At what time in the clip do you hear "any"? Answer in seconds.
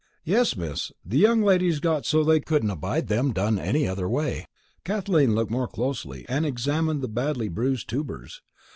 3.59-3.87